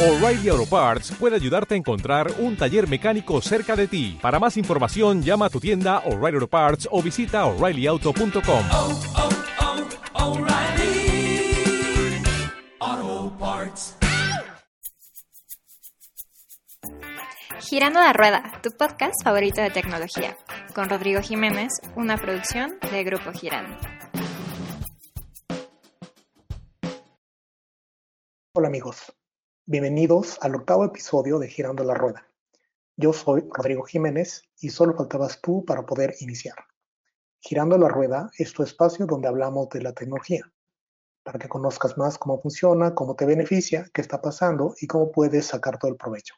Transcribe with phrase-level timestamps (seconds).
[0.00, 4.16] O'Reilly Auto Parts puede ayudarte a encontrar un taller mecánico cerca de ti.
[4.22, 8.64] Para más información, llama a tu tienda O'Reilly Auto Parts o visita oreillyauto.com.
[8.70, 9.00] oh,
[10.14, 11.52] oh, O'Reilly
[12.78, 13.96] Auto Parts.
[17.68, 20.36] Girando la Rueda, tu podcast favorito de tecnología,
[20.76, 23.76] con Rodrigo Jiménez, una producción de Grupo Girando.
[28.54, 29.12] Hola amigos,
[29.70, 32.26] bienvenidos al octavo episodio de Girando la Rueda.
[32.96, 36.54] Yo soy Rodrigo Jiménez y solo faltabas tú para poder iniciar.
[37.40, 40.50] Girando la Rueda es tu espacio donde hablamos de la tecnología,
[41.22, 45.44] para que conozcas más cómo funciona, cómo te beneficia, qué está pasando y cómo puedes
[45.44, 46.34] sacar todo el provecho.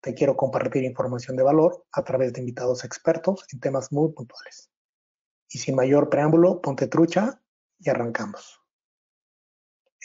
[0.00, 4.70] Te quiero compartir información de valor a través de invitados expertos en temas muy puntuales.
[5.50, 7.38] Y sin mayor preámbulo, ponte trucha
[7.78, 8.65] y arrancamos.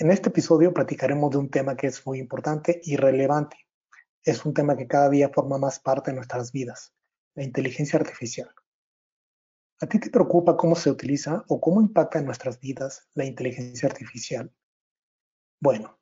[0.01, 3.67] En este episodio platicaremos de un tema que es muy importante y relevante.
[4.23, 6.95] Es un tema que cada día forma más parte de nuestras vidas,
[7.35, 8.49] la inteligencia artificial.
[9.80, 13.88] ¿A ti te preocupa cómo se utiliza o cómo impacta en nuestras vidas la inteligencia
[13.88, 14.52] artificial?
[15.59, 15.99] Bueno,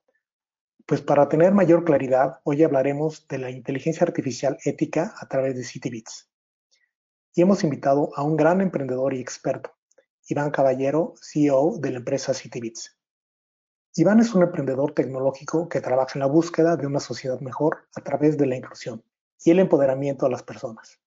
[0.86, 5.66] pues para tener mayor claridad, hoy hablaremos de la inteligencia artificial ética a través de
[5.66, 6.32] CityBits.
[7.36, 9.76] Y hemos invitado a un gran emprendedor y experto,
[10.30, 12.99] Iván Caballero, CEO de la empresa CityBits.
[13.96, 18.02] Iván es un emprendedor tecnológico que trabaja en la búsqueda de una sociedad mejor a
[18.02, 19.04] través de la inclusión
[19.44, 21.00] y el empoderamiento de las personas.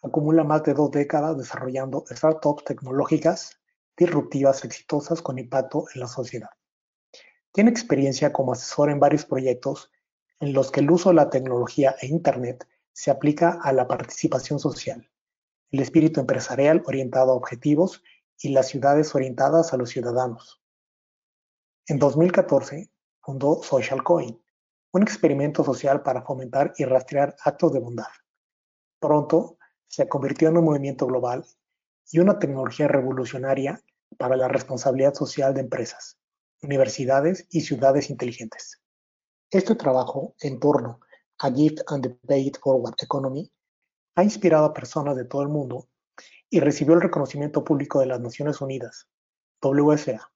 [0.00, 3.60] Acumula más de dos décadas desarrollando startups tecnológicas
[3.98, 6.48] disruptivas exitosas con impacto en la sociedad.
[7.52, 9.90] Tiene experiencia como asesor en varios proyectos
[10.40, 14.58] en los que el uso de la tecnología e Internet se aplica a la participación
[14.58, 15.10] social,
[15.70, 18.02] el espíritu empresarial orientado a objetivos
[18.38, 20.59] y las ciudades orientadas a los ciudadanos.
[21.90, 22.88] En 2014
[23.20, 24.40] fundó SocialCoin,
[24.92, 28.06] un experimento social para fomentar y rastrear actos de bondad.
[29.00, 31.44] Pronto se convirtió en un movimiento global
[32.12, 33.82] y una tecnología revolucionaria
[34.16, 36.16] para la responsabilidad social de empresas,
[36.62, 38.80] universidades y ciudades inteligentes.
[39.50, 41.00] Este trabajo en torno
[41.40, 43.50] a Gift and the Paid Forward Economy
[44.14, 45.88] ha inspirado a personas de todo el mundo
[46.50, 49.08] y recibió el reconocimiento público de las Naciones Unidas,
[49.60, 50.29] WSA,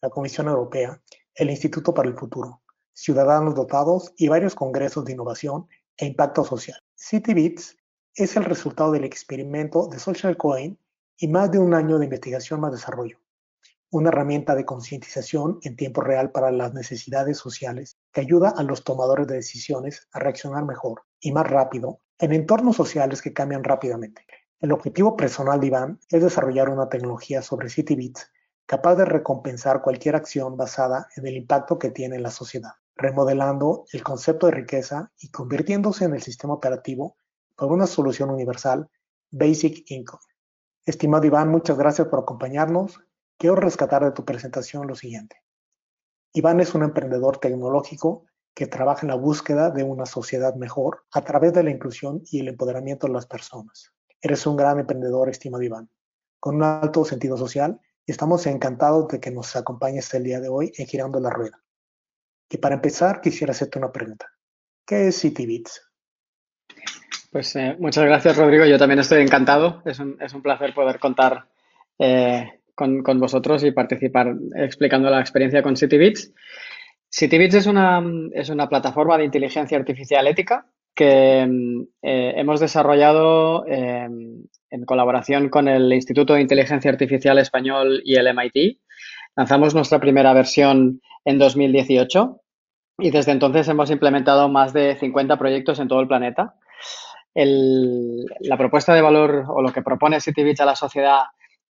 [0.00, 1.00] la Comisión Europea,
[1.34, 5.66] el Instituto para el Futuro, Ciudadanos Dotados y varios congresos de innovación
[5.96, 6.78] e impacto social.
[6.96, 7.76] CityBits
[8.14, 10.78] es el resultado del experimento de SocialCoin
[11.16, 13.18] y más de un año de investigación más desarrollo
[13.90, 18.84] una herramienta de concientización en tiempo real para las necesidades sociales que ayuda a los
[18.84, 24.26] tomadores de decisiones a reaccionar mejor y más rápido en entornos sociales que cambian rápidamente.
[24.60, 28.30] El objetivo personal de Iván es desarrollar una tecnología sobre CityBits
[28.68, 33.86] capaz de recompensar cualquier acción basada en el impacto que tiene en la sociedad, remodelando
[33.94, 37.16] el concepto de riqueza y convirtiéndose en el sistema operativo
[37.56, 38.90] por una solución universal,
[39.30, 40.22] Basic Income.
[40.84, 43.00] Estimado Iván, muchas gracias por acompañarnos
[43.38, 45.36] quiero rescatar de tu presentación lo siguiente.
[46.34, 51.22] Iván es un emprendedor tecnológico que trabaja en la búsqueda de una sociedad mejor a
[51.22, 53.94] través de la inclusión y el empoderamiento de las personas.
[54.20, 55.88] Eres un gran emprendedor, estimado Iván,
[56.38, 57.80] con un alto sentido social
[58.12, 61.60] estamos encantados de que nos acompañes el día de hoy en Girando la Rueda.
[62.50, 64.26] Y para empezar, quisiera hacerte una pregunta.
[64.86, 65.82] ¿Qué es CityBits?
[67.30, 68.64] Pues eh, muchas gracias, Rodrigo.
[68.64, 69.82] Yo también estoy encantado.
[69.84, 71.46] Es un, es un placer poder contar
[71.98, 76.32] eh, con, con, vosotros y participar explicando la experiencia con CityBits.
[77.12, 78.02] CityBits es una,
[78.32, 81.42] es una plataforma de inteligencia artificial ética que
[82.02, 83.64] eh, hemos desarrollado
[84.70, 88.78] en colaboración con el Instituto de Inteligencia Artificial Español y el MIT.
[89.36, 92.40] Lanzamos nuestra primera versión en 2018
[92.98, 96.54] y desde entonces hemos implementado más de 50 proyectos en todo el planeta.
[97.34, 101.20] La propuesta de valor o lo que propone CityBits a la sociedad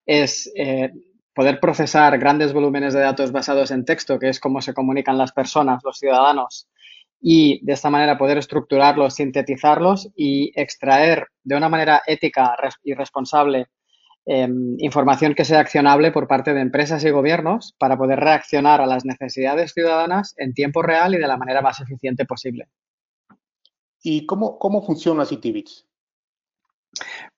[0.04, 0.92] es eh,
[1.34, 5.32] poder procesar grandes volúmenes de datos basados en texto, que es cómo se comunican las
[5.32, 6.68] personas, los ciudadanos,
[7.28, 13.66] y de esta manera poder estructurarlos, sintetizarlos y extraer de una manera ética y responsable
[14.26, 18.86] eh, información que sea accionable por parte de empresas y gobiernos para poder reaccionar a
[18.86, 22.68] las necesidades ciudadanas en tiempo real y de la manera más eficiente posible.
[24.04, 25.84] ¿Y cómo, cómo funciona CityBits?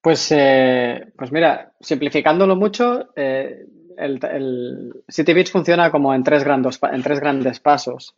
[0.03, 3.65] Pues, eh, pues mira, simplificándolo mucho, eh,
[3.97, 8.15] el, funciona como en tres, grandes, en tres grandes pasos.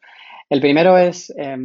[0.50, 1.56] El primero es eh,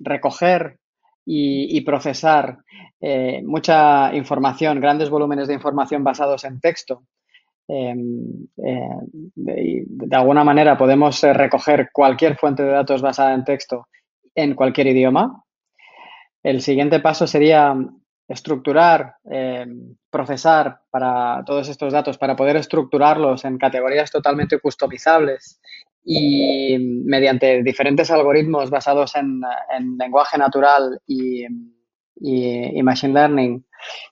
[0.00, 0.78] recoger
[1.24, 2.58] y, procesar
[3.00, 7.04] eh, mucha información, grandes volúmenes de información basados en texto.
[7.66, 13.88] Eh, de, de, alguna manera podemos recoger cualquier fuente de datos basada en texto
[14.34, 15.44] en cualquier idioma.
[16.42, 17.74] El siguiente paso sería
[18.28, 19.66] estructurar, eh,
[20.10, 25.60] procesar para todos estos datos, para poder estructurarlos en categorías totalmente customizables
[26.04, 29.40] y mediante diferentes algoritmos basados en,
[29.98, 31.46] lenguaje natural y,
[32.82, 33.64] machine learning,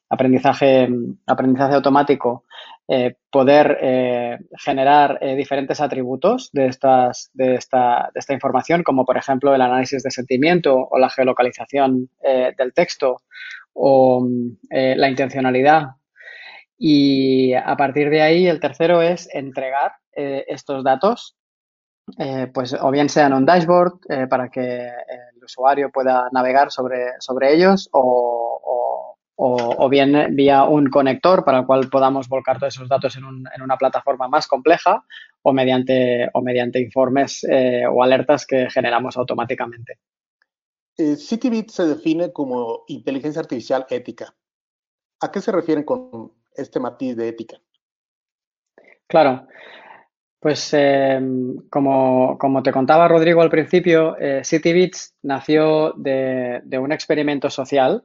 [0.08, 0.88] aprendizaje,
[1.26, 2.44] aprendizaje automático,
[2.88, 9.16] eh, poder eh, generar diferentes atributos de, estas, de, esta, de esta información, como por
[9.16, 13.22] ejemplo el análisis de sentimiento o la geolocalización del texto
[13.74, 14.26] o
[14.70, 15.82] eh, la intencionalidad.
[16.78, 21.36] Y a partir de ahí, el tercero es entregar eh, estos datos,
[22.18, 27.12] eh, pues o bien sea en un dashboard para que el usuario pueda navegar sobre,
[27.20, 32.88] sobre ellos o, o, bien vía un conector para el cual podamos volcar todos esos
[32.88, 35.04] datos en, un, en una plataforma más compleja
[35.42, 37.44] o mediante, o mediante informes
[37.90, 39.98] o alertas que generamos automáticamente.
[40.96, 44.34] Eh, CityBit se define como inteligencia artificial ética.
[45.20, 47.56] ¿A qué se refieren con este matiz de ética?
[49.06, 49.46] Claro,
[50.42, 58.02] pues em, como, te contaba Rodrigo al principio, eh, CityBits nació de, un experimento social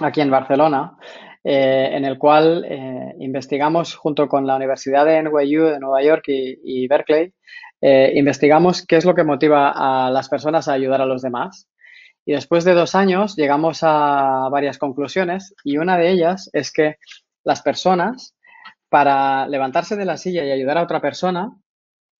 [0.00, 0.96] aquí en Barcelona,
[1.44, 6.24] eh, en el cual eh, investigamos junto con la Universidad de NYU de Nueva York
[6.28, 7.34] y Berkeley,
[7.82, 11.68] investigamos qué es lo que motiva a las personas a ayudar a los demás.
[12.24, 16.96] Y después de dos años llegamos a varias conclusiones y una de ellas es que
[17.44, 18.34] las personas,
[18.90, 21.56] para levantarse de la silla y ayudar a otra persona,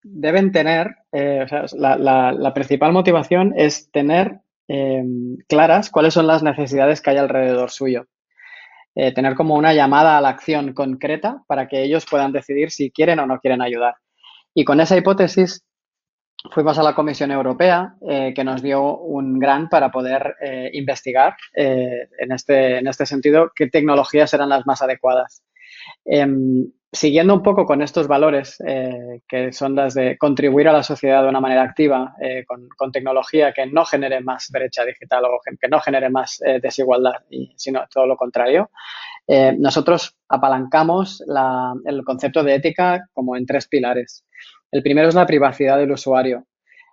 [0.02, 5.02] deben tener, eh, o sea, la, principal motivación es tener eh,
[5.48, 8.06] claras cuáles son las necesidades que hay alrededor suyo.
[8.94, 12.90] Eh, tener como una llamada a la acción concreta para que ellos puedan decidir si
[12.90, 13.94] quieren o no quieren ayudar.
[14.54, 15.64] Y con esa hipótesis
[16.52, 20.36] fuimos a la Comisión Europea, que nos dio un gran para poder
[20.72, 25.44] investigar en, este, en este sentido qué tecnologías eran las más adecuadas.
[26.04, 28.58] Em, siguiendo un poco con estos valores,
[29.28, 32.14] que son las de contribuir a la sociedad de una manera activa,
[32.48, 37.12] con, con, tecnología que no genere más brecha digital o que no genere más desigualdad,
[37.54, 38.70] sino todo lo contrario,
[39.58, 44.24] nosotros apalancamos la, el concepto de ética como en tres pilares.
[44.72, 46.46] El primero es la privacidad del usuario.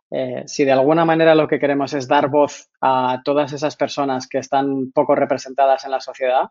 [0.10, 4.28] Eh, si de alguna manera lo que queremos es dar voz a todas esas personas
[4.28, 6.46] que están poco representadas en la sociedad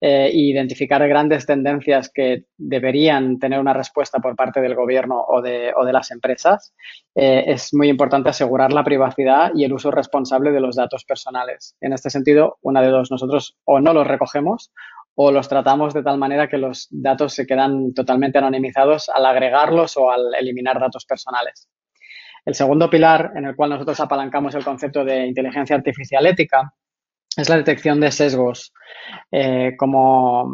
[0.00, 5.72] e identificar grandes tendencias que deberían tener una respuesta por parte del gobierno o de,
[5.92, 6.74] las empresas,
[7.14, 11.76] eh, es muy importante asegurar la privacidad y el uso responsable de los datos personales.
[11.80, 14.72] En este sentido, una de dos, nosotros o no los recogemos
[15.14, 19.96] o los tratamos de tal manera que los datos se quedan totalmente anonimizados al agregarlos
[19.96, 21.68] o al eliminar datos personales.
[22.44, 26.74] El segundo pilar en el cual nosotros apalancamos el concepto de inteligencia artificial ética
[27.36, 28.72] es la detección de sesgos.
[29.30, 30.48] Eh, como,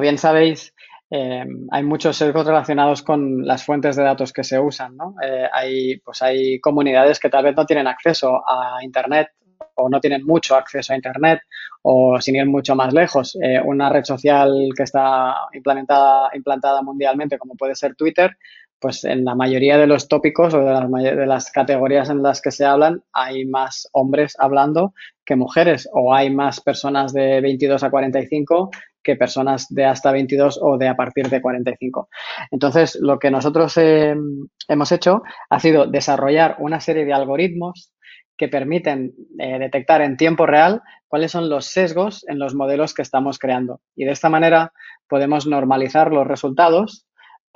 [0.00, 0.74] bien sabéis,
[1.10, 4.96] eh, hay muchos sesgos relacionados con las fuentes de datos que se usan.
[5.22, 9.28] Eh, hay, pues hay comunidades que tal vez no tienen acceso a Internet
[9.74, 11.40] o no tienen mucho acceso a Internet
[11.82, 17.76] o sin ir mucho más lejos, una red social que está implantada mundialmente como puede
[17.76, 18.36] ser Twitter,
[18.80, 22.40] pues en la mayoría de los tópicos o de las, de las categorías en las
[22.40, 24.94] que se hablan hay más hombres hablando
[25.24, 28.70] que mujeres o hay más personas de 22 a 45
[29.02, 32.08] que personas de hasta 22 o de a partir de 45.
[32.50, 34.14] Entonces, lo que nosotros eh,
[34.68, 37.94] hemos hecho ha sido desarrollar una serie de algoritmos
[38.36, 43.02] que permiten eh, detectar en tiempo real cuáles son los sesgos en los modelos que
[43.02, 43.80] estamos creando.
[43.96, 44.72] Y de esta manera
[45.08, 47.06] podemos normalizar los resultados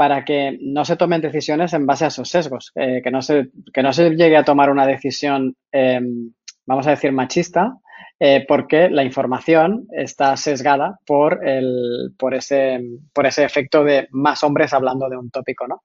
[0.02, 3.50] para que no se tomen decisiones en base a esos sesgos, eh, que, no se,
[3.73, 6.32] que no se llegue a tomar una decisión, em,
[6.66, 7.76] vamos a decir, machista,
[8.18, 12.80] eh, porque la información está sesgada por, el, por, ese,
[13.12, 15.85] por ese efecto de más hombres hablando de un tópico, ¿no?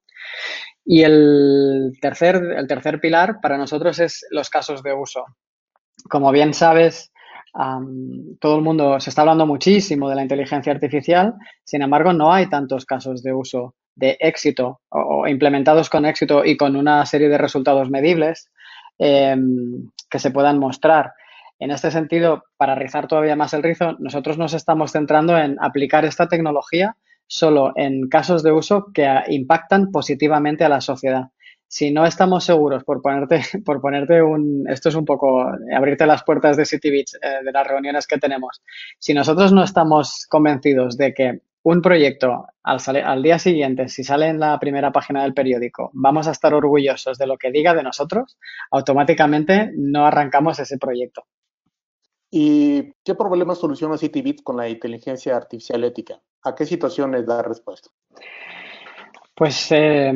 [0.84, 5.26] Y el tercer, el tercer pilar para nosotros es los casos de uso.
[6.10, 7.12] Como bien sabes,
[8.40, 12.50] todo el mundo se está hablando muchísimo de la inteligencia artificial, sin embargo, no hay
[12.50, 17.38] tantos casos de uso de éxito o, implementados con éxito y con una serie de
[17.38, 18.50] resultados medibles
[18.98, 21.14] em, que se puedan mostrar.
[21.60, 26.06] En este sentido, para rizar todavía más el rizo, nosotros nos estamos centrando en aplicar
[26.06, 31.30] esta tecnología solo en casos de uso que impactan positivamente a la sociedad.
[31.68, 36.24] Si no estamos seguros, por ponerte, por ponerte un, esto es un poco abrirte las
[36.24, 38.62] puertas de City Beach, eh, de las reuniones que tenemos,
[39.00, 44.28] si nosotros no estamos convencidos de que un proyecto al, al, día siguiente, si sale
[44.28, 47.84] en la primera página del periódico, vamos a estar orgullosos de lo que diga de
[47.84, 48.38] nosotros,
[48.72, 51.24] automáticamente no arrancamos ese proyecto.
[52.32, 56.22] ¿Y qué problemas soluciona CityBits con la inteligencia artificial ética?
[56.44, 57.90] ¿A qué situaciones da respuesta?
[59.38, 60.12] Pues eh,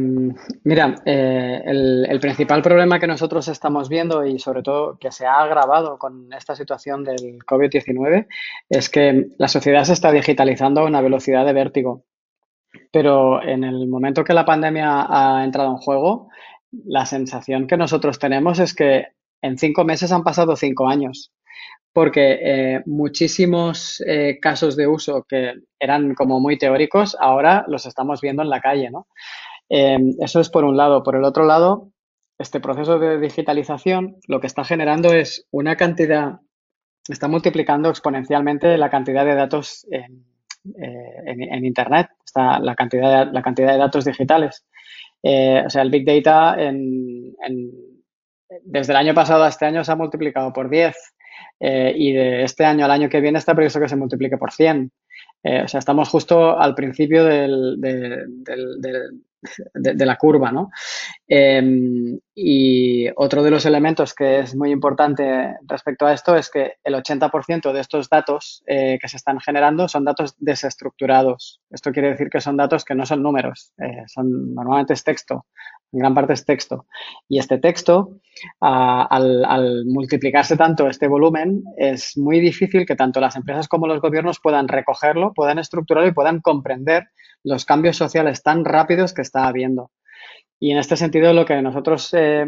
[0.63, 5.28] mira, eh, el, el, principal problema que nosotros estamos viendo y sobre todo que se
[5.28, 8.25] ha agravado con esta situación del COVID-19
[8.68, 12.04] es que la sociedad se está digitalizando a una velocidad de vértigo.
[12.92, 16.30] Pero en el momento que la pandemia ha entrado en juego,
[16.72, 19.10] la sensación que nosotros tenemos es que
[19.44, 21.32] en cinco meses han pasado cinco años
[21.94, 28.22] porque eh, muchísimos eh, casos de uso que eran como muy teóricos, ahora los estamos
[28.22, 29.08] viendo en la calle, ¿no?
[29.70, 31.04] Eh, eso es por un lado.
[31.04, 31.92] Por el otro lado,
[32.38, 36.40] este proceso de digitalización lo que está generando es una cantidad,
[37.08, 40.26] está multiplicando exponencialmente la cantidad de datos en,
[40.76, 44.66] en Internet, está la, cantidad de, la cantidad de datos digitales.
[45.24, 47.34] o sea, el Big Data en,
[48.64, 50.96] desde el año pasado a este año se ha multiplicado por 10
[51.60, 54.52] eh, y de este año al año que viene está previsto que se multiplique por
[54.52, 54.92] 100.
[55.44, 59.22] Eh, o sea, estamos justo al principio del, del, del,
[59.74, 60.70] de, la curva, ¿no?
[61.28, 66.74] Eh, y otro de los elementos que es muy importante respecto a esto es que
[66.84, 71.62] el 80% de estos datos eh, que se están generando son datos desestructurados.
[71.70, 75.46] Esto quiere decir que son datos que no son números, eh, son normalmente es texto,
[75.92, 76.86] en gran parte es texto.
[77.28, 78.18] Y este texto,
[78.60, 84.02] al, al, multiplicarse tanto este volumen, es muy difícil que tanto las empresas como los
[84.02, 87.08] gobiernos puedan recogerlo, puedan estructurarlo y puedan comprender
[87.44, 89.92] los cambios sociales tan rápidos que está habiendo.
[90.60, 92.46] Y en este sentido lo que nosotros eh,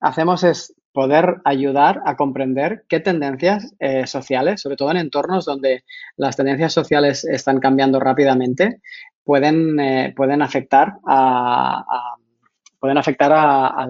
[0.00, 5.84] hacemos es poder ayudar a comprender qué tendencias eh, sociales, sobre todo en entornos donde
[6.16, 8.80] las tendencias sociales están cambiando rápidamente,
[9.24, 11.84] pueden, eh, pueden afectar a,
[12.80, 13.86] pueden afectar a,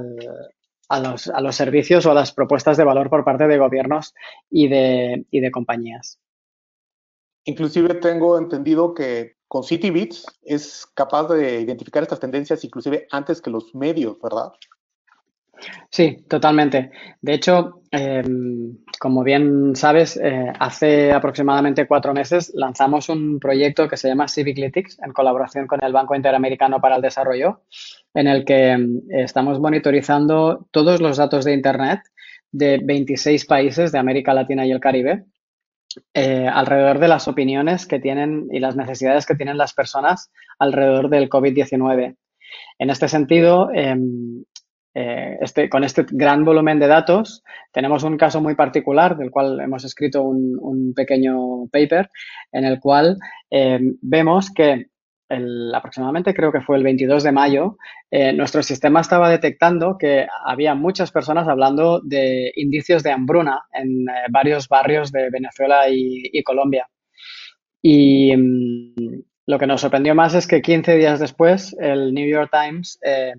[1.01, 4.15] los, a, los, servicios o a las propuestas de valor por parte de gobiernos
[4.51, 6.19] y de, y de compañías.
[7.45, 13.51] Inclusive tengo entendido que con CityBits es capaz de identificar estas tendencias inclusive antes que
[13.51, 14.53] los medios, ¿verdad?
[15.91, 16.91] Sí, totalmente.
[17.21, 18.23] De hecho, eh,
[19.01, 24.99] como bien sabes, eh, hace aproximadamente cuatro meses lanzamos un proyecto que se llama Civiclytics
[25.03, 27.63] en colaboración con el Banco Interamericano para el Desarrollo,
[28.15, 28.79] en el que eh,
[29.11, 32.01] estamos monitorizando todos los datos de Internet
[32.53, 35.25] de 26 países de América Latina y el Caribe
[36.15, 41.09] eh, alrededor de las opiniones que tienen y las necesidades que tienen las personas alrededor
[41.11, 42.17] del COVID-19.
[42.79, 43.97] En este sentido, eh,
[45.01, 49.61] eh, este, con este gran volumen de datos, tenemos un caso muy particular del cual
[49.61, 52.11] hemos escrito un, pequeño paper
[52.51, 53.17] en el cual
[53.51, 54.87] eh, vemos que
[55.75, 57.77] aproximadamente creo que fue el 22 de mayo,
[58.11, 64.09] eh, nuestro sistema estaba detectando que había muchas personas hablando de indicios de hambruna en
[64.09, 66.89] eh, varios barrios de Venezuela y, Colombia.
[67.83, 72.51] Y mmm, lo que nos sorprendió más es que 15 días después el New York
[72.51, 73.35] Times eh,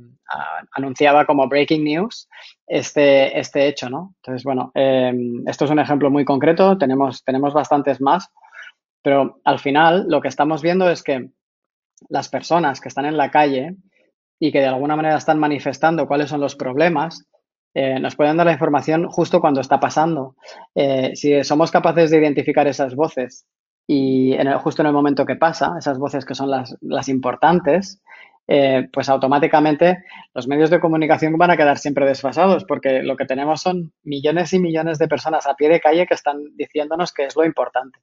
[0.74, 2.28] anunciaba como breaking news
[2.68, 4.14] este, este hecho, ¿no?
[4.18, 4.72] Entonces, bueno,
[5.48, 8.30] esto es un ejemplo muy concreto, tenemos, tenemos bastantes más,
[9.02, 11.30] pero al final lo que estamos viendo es que
[12.08, 13.76] las personas que están en la calle
[14.40, 17.26] y que de alguna manera están manifestando cuáles son los problemas,
[17.74, 20.36] eh, nos pueden dar la información justo cuando está pasando.
[20.76, 23.46] Eh, si somos capaces de identificar esas voces
[23.88, 28.02] y justo en el momento que pasa, esas voces que son las, las importantes,
[28.52, 30.04] eh, pues automáticamente
[30.34, 34.54] los medios de comunicación van a quedar siempre desfasados porque lo que tenemos son millones
[34.54, 38.00] y millones de personas a pie de calle que están diciéndonos qué es lo importante.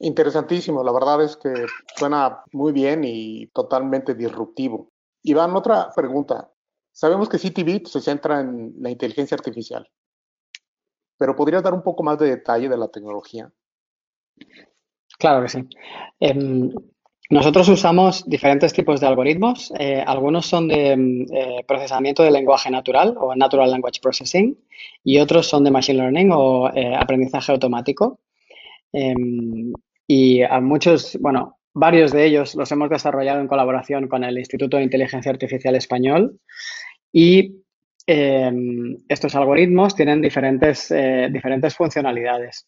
[0.00, 1.52] Interesantísimo, la verdad es que
[1.96, 4.92] suena muy bien y totalmente disruptivo.
[5.22, 6.50] Iván, otra pregunta.
[6.92, 9.88] Sabemos que CityBit se centra en la inteligencia artificial,
[11.16, 13.52] pero ¿podrías dar un poco más de detalle de la tecnología?
[15.18, 15.68] Claro que sí.
[16.20, 16.70] Eh,
[17.30, 19.70] nosotros usamos diferentes tipos de algoritmos.
[19.78, 20.92] Eh, algunos son de
[21.30, 24.58] eh, procesamiento de lenguaje natural o Natural Language Processing
[25.04, 28.20] y otros son de Machine Learning o eh, aprendizaje automático.
[30.08, 34.38] Em, y a muchos, bueno, varios de ellos los hemos desarrollado en colaboración con el
[34.38, 36.40] Instituto de Inteligencia Artificial Español
[37.12, 37.62] y
[38.06, 38.50] eh,
[39.08, 42.66] estos algoritmos tienen diferentes, eh, diferentes funcionalidades.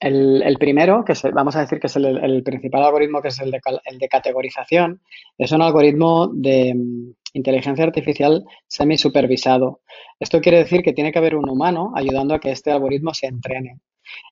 [0.00, 3.60] El, primero, que vamos a decir que es el, principal algoritmo, que es el de,
[3.84, 5.00] el de categorización,
[5.38, 9.82] es un algoritmo de um, inteligencia artificial semi-supervisado.
[10.18, 13.26] Esto quiere decir que tiene que haber un humano ayudando a que este algoritmo se
[13.26, 13.78] entrene.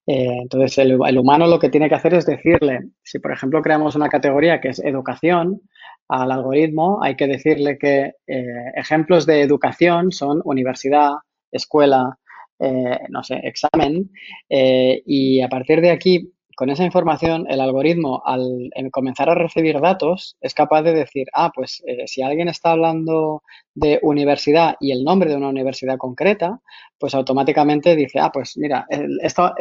[0.07, 3.95] Eh, entonces, el, humano lo que tiene que hacer es decirle, si por ejemplo creamos
[3.95, 5.62] una categoría que es educación,
[6.09, 11.12] al algoritmo hay que decirle que eh, ejemplos de educación son universidad,
[11.50, 12.19] escuela,
[12.59, 14.11] eh, no sé, examen,
[14.49, 20.37] y a partir de aquí con esa información, el algoritmo, al comenzar a recibir datos,
[20.40, 23.42] es capaz de decir, ah, pues eh, si alguien está hablando
[23.75, 26.61] de universidad y el nombre de una universidad concreta,
[26.99, 28.87] pues automáticamente dice, ah, pues mira,
[29.21, 29.54] esta,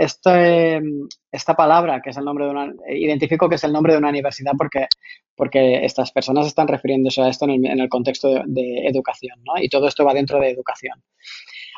[1.31, 4.09] esta palabra, que es el nombre de una, identifico que es el nombre de una
[4.09, 4.87] universidad porque,
[5.35, 9.53] porque estas personas están refiriéndose a esto en el, contexto de, de, educación, ¿no?
[9.61, 11.01] Y todo esto va dentro de educación.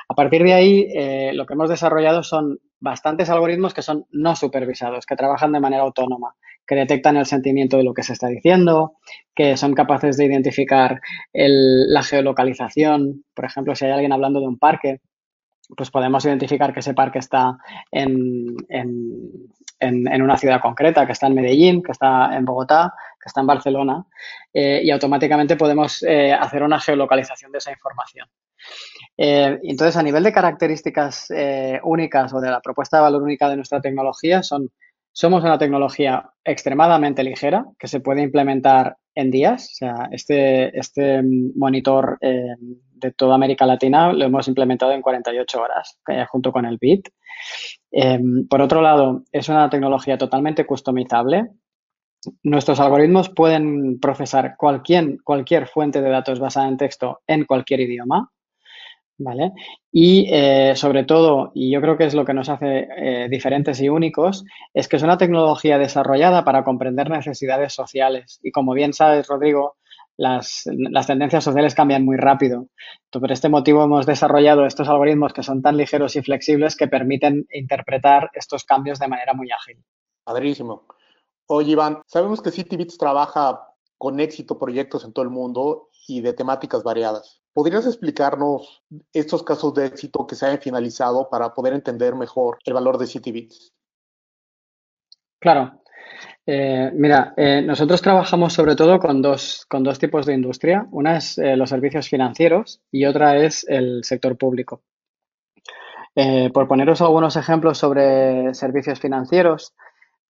[0.10, 4.36] A partir de ahí, eh, lo que hemos desarrollado son bastantes algoritmos que son no
[4.36, 6.36] supervisados, que trabajan de manera autónoma,
[6.68, 8.98] que detectan el sentimiento de lo que se está diciendo,
[9.34, 11.00] que son capaces de identificar
[11.32, 13.24] la geolocalización.
[13.34, 15.00] Por ejemplo, si hay alguien hablando de un parque,
[15.78, 17.58] pues podemos identificar que ese parque está
[17.90, 18.54] en,
[19.80, 24.06] una ciudad concreta, que está en Medellín, que está en Bogotá, que está en Barcelona,
[24.54, 28.28] eh, y automáticamente podemos eh, hacer una geolocalización de esa información.
[29.18, 33.50] Eh, entonces, a nivel de características eh, únicas o de la propuesta de valor única
[33.50, 34.72] de nuestra tecnología, son,
[35.12, 39.70] somos una tecnología extremadamente ligera que se puede implementar en días.
[39.74, 41.22] O sea, este, este
[41.56, 46.78] monitor eh, de toda América Latina lo hemos implementado en 48 horas junto con el
[46.80, 47.10] BIT.
[48.50, 51.50] por otro lado, es una tecnología totalmente customizable.
[52.44, 58.32] Nuestros algoritmos pueden procesar cualquier, cualquier fuente de datos basada en texto en cualquier idioma.
[59.18, 59.52] ¿Vale?
[59.92, 63.80] Y eh, sobre todo, y yo creo que es lo que nos hace eh, diferentes
[63.82, 64.44] y únicos,
[64.74, 68.40] es que es una tecnología desarrollada para comprender necesidades sociales.
[68.44, 69.78] Y como bien sabes, Rodrigo,
[70.18, 70.64] las,
[71.08, 72.68] tendencias sociales cambian muy rápido.
[73.12, 77.48] Por este motivo hemos desarrollado estos algoritmos que son tan ligeros y flexibles que permiten
[77.52, 79.84] interpretar estos cambios de manera muy ágil.
[80.24, 80.86] Padrísimo.
[81.48, 83.68] Oye, Iván, sabemos que CityBits trabaja
[83.98, 87.43] con éxito proyectos en todo el mundo y de temáticas variadas.
[87.54, 88.84] ¿Podrías explicarnos
[89.14, 93.06] estos casos de éxito que se hayan finalizado para poder entender mejor el valor de
[93.06, 93.72] CityBits?
[95.40, 95.84] Claro.
[96.48, 100.88] Eh, mira, eh, nosotros trabajamos sobre todo con dos, con dos tipos de industria.
[100.92, 104.82] Una es eh, los servicios financieros y otra es el sector público.
[106.16, 109.74] Por poneros algunos ejemplos sobre servicios financieros,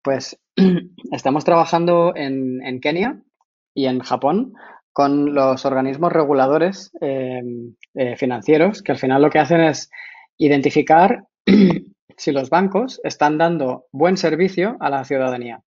[0.02, 0.40] pues
[1.12, 3.22] estamos trabajando en Kenia
[3.74, 4.54] y en Japón
[4.94, 7.42] con los organismos reguladores eh,
[7.96, 9.90] eh, financieros, que al final lo que hacen es
[10.38, 11.26] identificar
[12.18, 15.62] si los bancos están dando buen servicio a la ciudadanía.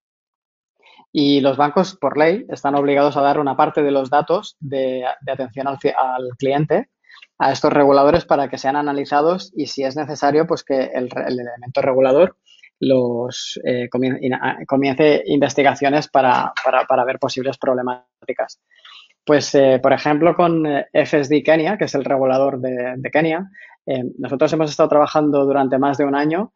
[1.13, 5.05] Y los bancos, por ley, están obligados a dar una parte de los datos de,
[5.27, 5.79] atención al,
[6.39, 6.89] cliente
[7.39, 11.41] a estos reguladores para que sean analizados y, si es necesario, pues que el, el
[11.41, 12.37] elemento regulador
[12.81, 18.61] los eh, comience investigaciones para, para, para ver posibles problemáticas.
[19.27, 23.51] Pues, eh, por ejemplo, con eh, FSD Kenia, que es el regulador de, Kenia,
[23.85, 26.53] eh, nosotros hemos estado trabajando durante más de un año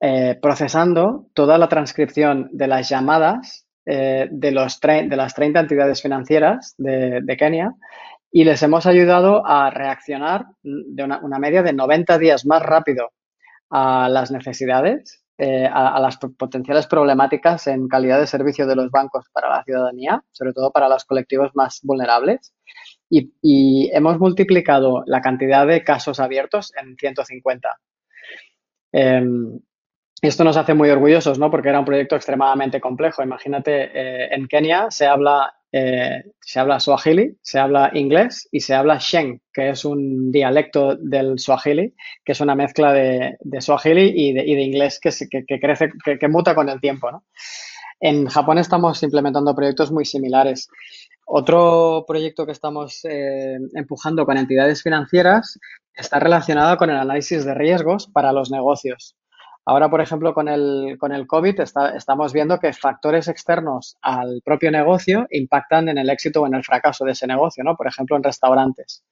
[0.00, 7.72] eh, procesando toda la transcripción de las llamadas de, las 30 entidades financieras de, Kenia
[8.32, 13.12] y les hemos ayudado a reaccionar de una, una media de 90 días más rápido
[13.70, 19.26] a las necesidades eh, a, las potenciales problemáticas en calidad de servicio de los bancos
[19.32, 22.54] para la ciudadanía, sobre todo para los colectivos más vulnerables.
[23.10, 27.68] Y, hemos multiplicado la cantidad de casos abiertos en 150.
[28.92, 29.22] Eh,
[30.22, 31.50] esto nos hace muy orgullosos, ¿no?
[31.50, 33.22] Porque era un proyecto extremadamente complejo.
[33.22, 38.74] Imagínate, eh, en Kenia se habla eh, se habla swahili, se habla inglés y se
[38.74, 44.10] habla sheng, que es un dialecto del swahili, que es una mezcla de, de swahili
[44.14, 45.10] y de, inglés que,
[45.60, 47.10] crece, que, muta con el tiempo.
[48.00, 50.68] En Japón estamos implementando proyectos muy similares.
[51.26, 55.58] Otro proyecto que estamos eh, empujando con entidades financieras
[55.92, 59.14] está relacionado con el análisis de riesgos para los negocios.
[59.68, 61.58] Ahora, por ejemplo, con el, con el COVID
[61.96, 66.62] estamos viendo que factores externos al propio negocio impactan en el éxito o en el
[66.62, 67.76] fracaso de ese negocio, ¿no?
[67.76, 69.04] Por ejemplo, en restaurantes.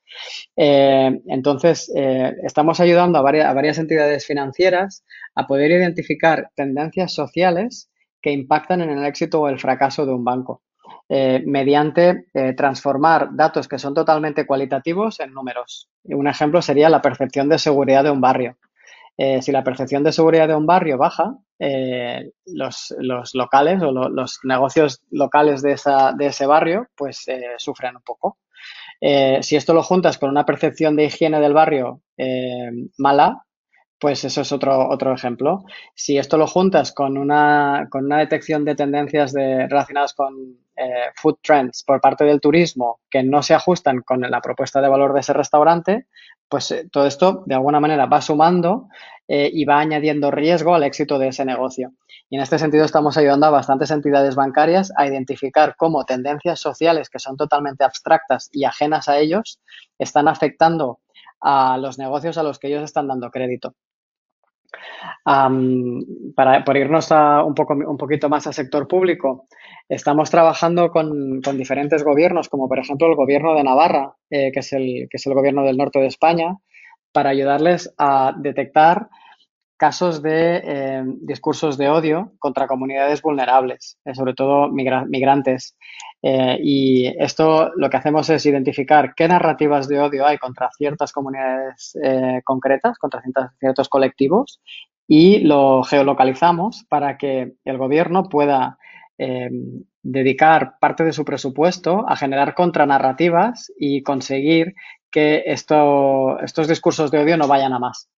[0.56, 7.12] Eh, entonces, eh, estamos ayudando a varias, a varias entidades financieras a poder identificar tendencias
[7.12, 7.90] sociales
[8.22, 10.62] que impactan en el éxito o el fracaso de un banco.
[11.08, 15.90] Eh, mediante transformar datos que son totalmente cualitativos en números.
[16.04, 18.56] Un ejemplo sería la percepción de seguridad de un barrio.
[19.16, 22.94] Eh, si la percepción de seguridad de un barrio baja, eh, los,
[23.32, 28.38] locales o lo, los negocios locales de, ese barrio pues eh, sufren un poco.
[29.00, 32.00] si esto lo juntas con una percepción de higiene del barrio
[32.98, 33.44] mala,
[34.00, 35.64] pues eso es otro, otro ejemplo.
[35.94, 40.58] Si esto lo juntas con una, con una detección de tendencias de, relacionadas con
[41.14, 45.12] food trends por parte del turismo que no se ajustan con la propuesta de valor
[45.12, 46.06] de ese restaurante,
[46.48, 48.88] pues eh, todo esto de alguna manera va sumando
[49.26, 51.92] eh, y va añadiendo riesgo al éxito de ese negocio.
[52.28, 57.08] Y en este sentido estamos ayudando a bastantes entidades bancarias a identificar cómo tendencias sociales
[57.08, 59.60] que son totalmente abstractas y ajenas a ellos
[59.98, 61.00] están afectando
[61.40, 63.74] a los negocios a los que ellos están dando crédito.
[65.24, 69.46] para, por irnos a un, poco, un poquito más al sector público,
[69.88, 74.72] estamos trabajando con, diferentes gobiernos, como por ejemplo el gobierno de Navarra, eh, que, es
[74.72, 76.56] el, que es el gobierno del norte de España,
[77.12, 79.08] para ayudarles a detectar
[79.76, 85.76] casos de eh, discursos de odio contra comunidades vulnerables, eh, sobre todo migrantes.
[86.26, 91.98] Y esto lo que hacemos es identificar qué narrativas de odio hay contra ciertas comunidades
[92.44, 93.22] concretas, contra
[93.60, 94.62] ciertos colectivos,
[95.06, 98.78] y lo geolocalizamos para que el gobierno pueda
[99.16, 104.74] dedicar parte de su presupuesto a generar contranarrativas y conseguir
[105.10, 108.08] que esto, estos discursos de odio no vayan a más.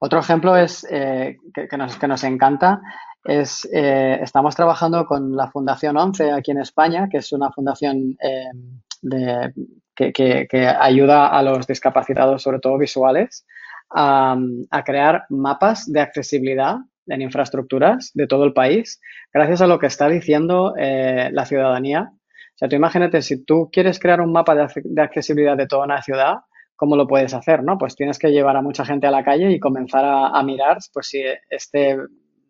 [0.00, 2.80] Otro ejemplo es eh, que, nos, encanta
[3.24, 8.16] es eh, estamos trabajando con la Fundación 11 aquí en España, que es una fundación
[8.22, 9.52] eh,
[9.94, 13.44] que, ayuda a los discapacitados, sobre todo visuales,
[13.90, 14.36] a,
[14.84, 16.76] crear mapas de accesibilidad
[17.08, 19.00] en infraestructuras de todo el país,
[19.32, 22.10] gracias a lo que está diciendo la ciudadanía.
[22.12, 26.02] O sea, tú imagínate, si tú quieres crear un mapa de accesibilidad de toda una
[26.02, 26.38] ciudad,
[26.78, 27.64] ¿cómo lo puedes hacer?
[27.64, 27.76] ¿no?
[27.76, 31.08] Pues tienes que llevar a mucha gente a la calle y comenzar a, mirar pues
[31.08, 31.98] si este,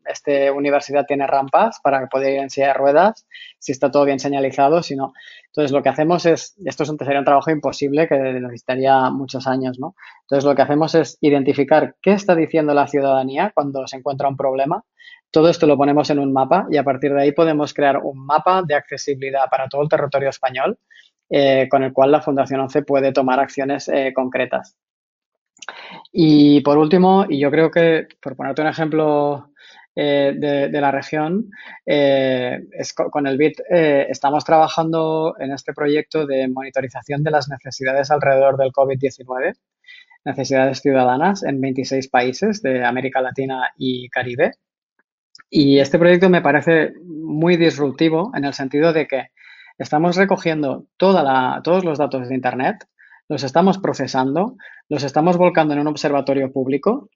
[0.09, 3.27] este universidad tiene rampas para poder ir en silla de ruedas,
[3.59, 5.13] si está todo bien señalizado, si no.
[5.47, 9.95] Entonces, lo que hacemos es, esto sería un trabajo imposible que necesitaría muchos años, ¿no?
[10.23, 14.37] Entonces, lo que hacemos es identificar qué está diciendo la ciudadanía cuando se encuentra un
[14.37, 14.85] problema.
[15.31, 18.25] Todo esto lo ponemos en un mapa y a partir de ahí podemos crear un
[18.25, 20.79] mapa de accesibilidad para todo el territorio español
[21.31, 24.77] eh, con el cual la Fundación 11 puede tomar acciones eh, concretas.
[26.13, 29.51] Y por último, y yo creo que, por ponerte un ejemplo
[30.01, 31.51] eh, de, la región,
[31.85, 38.57] es, con el BIT estamos trabajando en este proyecto de monitorización de las necesidades alrededor
[38.57, 39.57] del COVID-19,
[40.25, 44.53] necesidades ciudadanas en 26 países de América Latina y Caribe.
[45.51, 49.29] Y este proyecto me parece muy disruptivo en el sentido de que
[49.79, 52.85] Estamos recogiendo toda todos los datos de Internet,
[53.29, 54.57] los estamos procesando,
[54.89, 57.09] los estamos volcando en un observatorio público.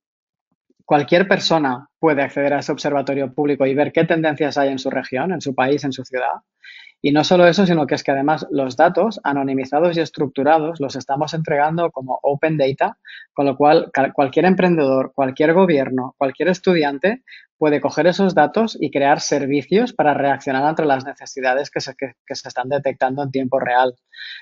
[0.84, 4.90] Cualquier persona puede acceder a ese observatorio público y ver qué tendencias hay en su
[4.90, 6.42] región, en su país, en su ciudad.
[7.04, 10.94] Y no solo eso, sino que es que además los datos anonimizados y estructurados los
[10.94, 12.96] estamos entregando como open data,
[13.32, 17.24] con lo cual cualquier emprendedor, cualquier gobierno, cualquier estudiante
[17.58, 22.48] puede coger esos datos y crear servicios para reaccionar ante las necesidades que se, se,
[22.48, 23.94] están detectando en tiempo real.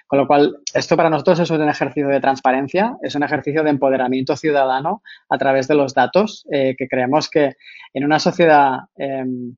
[0.06, 3.70] Con lo cual, esto para nosotros es un ejercicio de transparencia, es un ejercicio de
[3.70, 7.56] empoderamiento ciudadano a través de los datos, eh, que creemos que
[7.92, 9.54] en una sociedad em,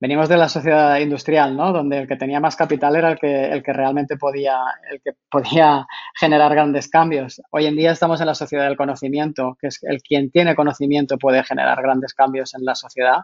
[0.00, 1.72] venimos de la sociedad industrial, ¿no?
[1.72, 4.58] Donde el que tenía más capital era el que, el que realmente podía,
[4.90, 5.86] el que podía
[6.18, 7.40] generar grandes cambios.
[7.50, 11.18] Hoy en día estamos en la sociedad del conocimiento, que es el quien tiene conocimiento
[11.18, 13.18] puede generar grandes cambios en la sociedad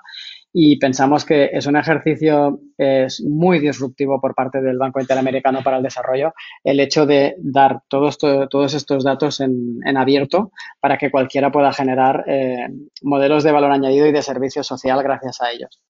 [0.52, 5.78] y pensamos que es un ejercicio es muy disruptivo por parte del Banco Interamericano para
[5.78, 11.72] el Desarrollo el hecho de dar todos estos datos en, abierto para que cualquiera pueda
[11.72, 12.68] generar eh,
[13.02, 15.80] modelos de valor añadido y de servicio social gracias a ellos.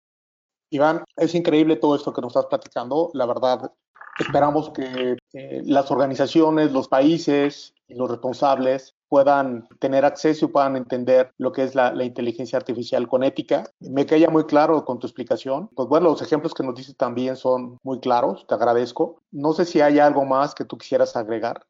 [0.70, 3.10] Iván, es increíble todo esto que nos estás platicando.
[3.14, 3.72] La verdad,
[4.18, 10.76] esperamos que eh, las organizaciones, los países y los responsables puedan tener acceso y puedan
[10.76, 13.64] entender lo que es la, inteligencia artificial con ética.
[13.80, 15.68] Me queda muy claro con tu explicación.
[15.74, 19.22] Pues bueno, los ejemplos que nos dices también son muy claros, te agradezco.
[19.30, 21.64] No sé si hay algo más que tú quisieras agregar.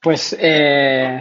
[0.00, 1.20] Pues, eh,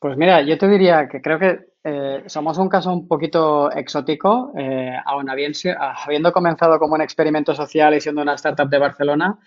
[0.00, 4.52] pues mira, yo te diría que creo que eh, somos un caso un poquito exótico,
[4.56, 9.38] eh, aún habiendo comenzado como un experimento social y siendo una startup de Barcelona,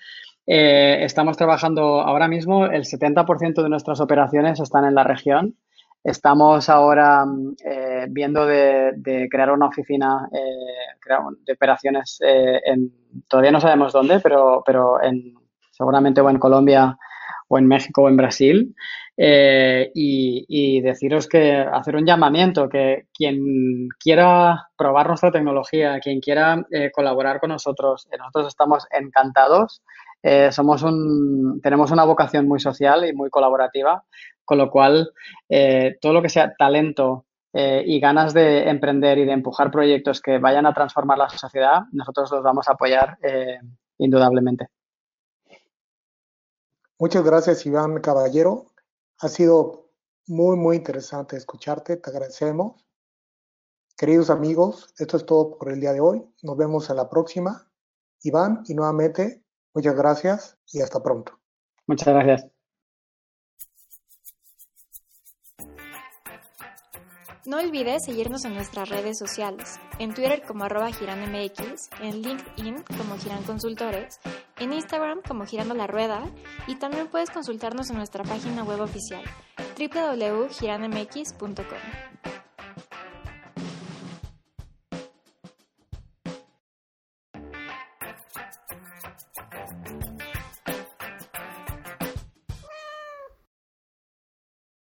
[0.48, 5.56] eh, estamos trabajando ahora mismo, el 70% de nuestras operaciones están en la región.
[6.04, 7.24] Estamos ahora
[8.10, 10.28] viendo de, crear una oficina
[11.46, 12.92] de operaciones en,
[13.30, 15.34] todavía no sabemos dónde, pero, pero en,
[15.72, 16.98] seguramente o en Colombia
[17.48, 18.76] o en México o en Brasil.
[19.16, 26.66] Eh, y, deciros que hacer un llamamiento, que quien quiera probar nuestra tecnología, quien quiera
[26.72, 29.82] eh, colaborar con nosotros, eh, nosotros estamos encantados.
[30.52, 34.04] somos un, tenemos una vocación muy social y muy colaborativa,
[34.46, 35.12] con lo cual
[36.02, 40.66] todo lo que sea talento y ganas de emprender y de empujar proyectos que vayan
[40.66, 43.18] a transformar la sociedad, nosotros los vamos a apoyar
[43.98, 44.68] indudablemente.
[47.00, 48.73] Muchas gracias, Iván Caballero.
[49.24, 49.90] Ha sido
[50.28, 51.96] muy, muy interesante escucharte.
[51.96, 52.86] Te agradecemos.
[53.98, 56.26] Queridos amigos, esto es todo por el día de hoy.
[56.42, 57.72] Nos vemos en la próxima.
[58.22, 59.42] Iván, y nuevamente,
[59.74, 61.40] muchas gracias y hasta pronto.
[61.88, 62.53] Muchas gracias.
[67.46, 73.18] No olvides seguirnos en nuestras redes sociales, en Twitter como arroba giranmx, en LinkedIn como
[73.18, 74.22] Giran Consultores,
[74.60, 76.24] en Instagram como Girando la Rueda
[76.68, 79.26] y también puedes consultarnos en nuestra página web oficial
[79.78, 82.43] www.giranmx.com.